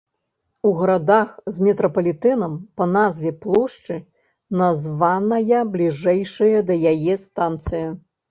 У 0.67 0.69
гарадах 0.77 1.33
з 1.57 1.65
метрапалітэнам 1.65 2.55
па 2.79 2.87
назве 2.95 3.33
плошчы 3.43 3.97
названая 4.61 5.61
бліжэйшая 5.75 6.65
да 6.71 6.79
яе 6.93 7.13
станцыя. 7.25 7.87